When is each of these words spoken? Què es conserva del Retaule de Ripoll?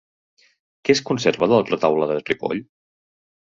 Què 0.87 0.95
es 0.97 1.01
conserva 1.09 1.49
del 1.51 1.67
Retaule 1.67 2.09
de 2.13 2.17
Ripoll? 2.23 2.65